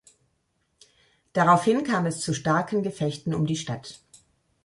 Daraufhin 1.33 1.83
kam 1.83 2.07
es 2.07 2.21
zu 2.21 2.33
starken 2.33 2.81
Gefechten 2.81 3.35
um 3.35 3.45
die 3.45 3.55
Stadt. 3.55 3.99